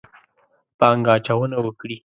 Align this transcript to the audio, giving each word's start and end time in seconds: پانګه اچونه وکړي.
پانګه 0.79 1.11
اچونه 1.15 1.57
وکړي. 1.65 1.97